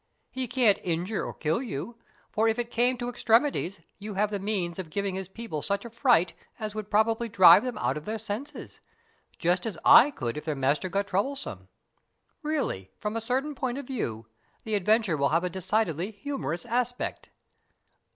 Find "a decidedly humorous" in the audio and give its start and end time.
15.43-16.65